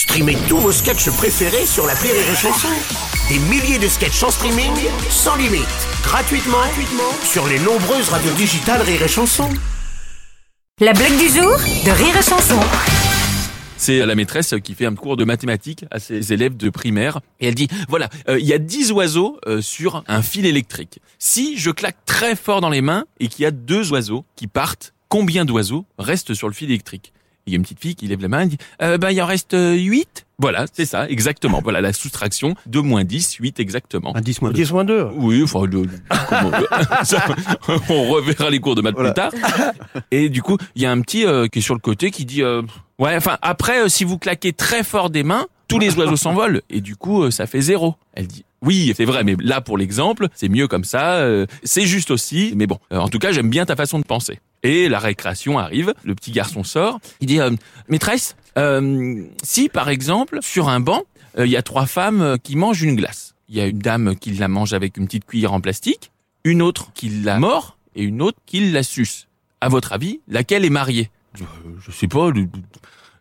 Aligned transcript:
Streamez 0.00 0.38
tous 0.48 0.56
vos 0.56 0.72
sketchs 0.72 1.10
préférés 1.10 1.66
sur 1.66 1.86
la 1.86 1.92
Rire 1.92 2.14
et 2.14 2.34
Chanson. 2.34 2.68
Des 3.28 3.38
milliers 3.38 3.78
de 3.78 3.86
sketchs 3.86 4.22
en 4.22 4.30
streaming, 4.30 4.72
sans 5.10 5.36
limite, 5.36 5.60
gratuitement, 6.02 6.56
gratuitement 6.56 7.12
sur 7.22 7.46
les 7.46 7.58
nombreuses 7.58 8.08
radios 8.08 8.32
digitales 8.32 8.80
Rire 8.80 9.02
et 9.02 9.08
Chanson. 9.08 9.50
La 10.80 10.94
blague 10.94 11.18
du 11.18 11.28
jour 11.28 11.54
de 11.54 11.90
Rire 11.90 12.16
et 12.16 12.22
Chanson. 12.22 12.58
C'est 13.76 13.98
la 14.06 14.14
maîtresse 14.14 14.54
qui 14.64 14.74
fait 14.74 14.86
un 14.86 14.94
cours 14.94 15.18
de 15.18 15.24
mathématiques 15.24 15.84
à 15.90 16.00
ses 16.00 16.32
élèves 16.32 16.56
de 16.56 16.70
primaire 16.70 17.20
et 17.38 17.48
elle 17.48 17.54
dit 17.54 17.68
voilà, 17.86 18.08
euh, 18.30 18.38
il 18.40 18.46
y 18.46 18.54
a 18.54 18.58
10 18.58 18.92
oiseaux 18.92 19.38
euh, 19.46 19.60
sur 19.60 20.02
un 20.08 20.22
fil 20.22 20.46
électrique. 20.46 21.00
Si 21.18 21.58
je 21.58 21.70
claque 21.70 21.98
très 22.06 22.36
fort 22.36 22.62
dans 22.62 22.70
les 22.70 22.80
mains 22.80 23.04
et 23.18 23.28
qu'il 23.28 23.42
y 23.42 23.46
a 23.46 23.50
deux 23.50 23.92
oiseaux 23.92 24.24
qui 24.34 24.46
partent, 24.46 24.94
combien 25.10 25.44
d'oiseaux 25.44 25.84
restent 25.98 26.32
sur 26.32 26.48
le 26.48 26.54
fil 26.54 26.70
électrique? 26.70 27.12
Il 27.46 27.52
y 27.52 27.56
a 27.56 27.58
une 27.58 27.62
petite 27.62 27.80
fille 27.80 27.94
qui 27.96 28.06
lève 28.06 28.20
la 28.20 28.28
main 28.28 28.42
et 28.42 28.46
dit 28.46 28.58
euh, 28.82 28.98
ben 28.98 29.10
il 29.10 29.20
en 29.22 29.26
reste 29.26 29.56
8 29.58 30.26
voilà, 30.42 30.64
c'est 30.72 30.86
ça, 30.86 31.06
exactement. 31.10 31.60
Voilà 31.62 31.82
la 31.82 31.92
soustraction. 31.92 32.54
2 32.64 32.80
moins 32.80 33.04
10, 33.04 33.34
8 33.40 33.60
exactement. 33.60 34.16
Un 34.16 34.22
10 34.22 34.40
moins 34.40 34.50
2. 34.52 34.54
10 34.56 34.72
moins 34.72 34.84
2. 34.84 35.08
Oui, 35.16 35.42
enfin, 35.42 35.66
le- 35.66 35.82
comment- 36.30 36.50
ça, 37.04 37.22
on 37.90 38.08
reverra 38.08 38.48
les 38.48 38.58
cours 38.58 38.74
de 38.74 38.80
maths 38.80 38.94
Voilà. 38.94 39.12
plus 39.12 39.38
tard. 39.38 39.72
Et 40.10 40.30
du 40.30 40.40
coup, 40.40 40.56
il 40.76 40.80
y 40.82 40.86
a 40.86 40.90
un 40.92 41.00
petit 41.02 41.26
euh, 41.26 41.46
qui 41.46 41.58
est 41.58 41.62
sur 41.62 41.74
le 41.74 41.80
côté 41.80 42.10
qui 42.10 42.24
dit, 42.24 42.42
euh, 42.42 42.62
ouais, 42.98 43.14
enfin, 43.16 43.36
après, 43.42 43.82
euh, 43.84 43.88
si 43.90 44.04
vous 44.04 44.16
claquez 44.16 44.54
très 44.54 44.82
fort 44.82 45.10
des 45.10 45.24
mains, 45.24 45.46
tous 45.68 45.78
les 45.78 45.94
oiseaux 45.98 46.16
s'envolent 46.16 46.62
et 46.70 46.80
du 46.80 46.96
coup, 46.96 47.24
euh, 47.24 47.30
ça 47.30 47.46
fait 47.46 47.60
zéro. 47.60 47.96
Elle 48.14 48.26
dit, 48.26 48.46
oui, 48.62 48.94
c'est 48.96 49.04
vrai, 49.04 49.24
mais 49.24 49.36
là, 49.40 49.60
pour 49.60 49.76
l'exemple, 49.76 50.28
c'est 50.34 50.48
mieux 50.48 50.68
comme 50.68 50.84
ça. 50.84 51.16
euh, 51.16 51.44
c'est 51.64 51.84
juste 51.84 52.10
aussi, 52.10 52.54
mais 52.56 52.66
bon, 52.66 52.78
euh, 52.94 52.98
en 52.98 53.08
tout 53.08 53.18
cas, 53.18 53.30
j'aime 53.32 53.50
bien 53.50 53.66
ta 53.66 53.76
façon 53.76 53.98
de 53.98 54.04
penser. 54.04 54.38
Et 54.62 54.88
la 54.88 54.98
récréation 54.98 55.58
arrive, 55.58 55.94
le 56.04 56.14
petit 56.14 56.32
garçon 56.32 56.64
sort, 56.64 57.00
il 57.20 57.26
dit, 57.26 57.40
euh, 57.40 57.50
maîtresse, 57.88 58.36
euh, 58.58 59.24
si 59.42 59.68
par 59.68 59.88
exemple, 59.88 60.38
sur 60.42 60.68
un 60.68 60.80
banc, 60.80 61.02
euh, 61.38 61.46
il 61.46 61.50
y 61.52 61.56
a 61.56 61.62
trois 61.62 61.86
femmes 61.86 62.36
qui 62.42 62.56
mangent 62.56 62.82
une 62.82 62.96
glace. 62.96 63.34
Il 63.48 63.56
y 63.56 63.60
a 63.60 63.66
une 63.66 63.78
dame 63.78 64.16
qui 64.16 64.32
la 64.32 64.48
mange 64.48 64.74
avec 64.74 64.96
une 64.96 65.06
petite 65.06 65.24
cuillère 65.24 65.52
en 65.54 65.60
plastique, 65.60 66.10
une 66.44 66.60
autre 66.62 66.90
qui 66.94 67.08
la 67.08 67.38
mord 67.38 67.78
et 67.96 68.02
une 68.02 68.20
autre 68.22 68.38
qui 68.46 68.70
la 68.70 68.82
suce. 68.82 69.26
À 69.62 69.68
votre 69.68 69.92
avis, 69.92 70.20
laquelle 70.28 70.64
est 70.64 70.70
mariée? 70.70 71.10
Euh, 71.40 71.44
Je 71.86 71.90
sais 71.90 72.06
pas, 72.08 72.30
le- 72.30 72.46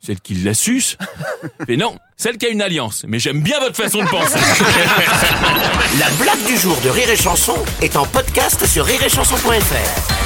celle 0.00 0.20
qui 0.20 0.34
la 0.34 0.54
suce. 0.54 0.96
Mais 1.68 1.76
non, 1.76 1.98
celle 2.16 2.38
qui 2.38 2.46
a 2.46 2.48
une 2.48 2.62
alliance. 2.62 3.04
Mais 3.08 3.18
j'aime 3.18 3.40
bien 3.42 3.58
votre 3.60 3.76
façon 3.76 4.02
de 4.02 4.08
penser. 4.08 4.38
La 5.98 6.10
blague 6.22 6.46
du 6.46 6.56
jour 6.56 6.76
de 6.84 6.88
Rire 6.90 7.10
et 7.10 7.16
Chanson 7.16 7.56
est 7.82 7.96
en 7.96 8.04
podcast 8.06 8.66
sur 8.66 8.84
rireetchanson.fr. 8.84 10.25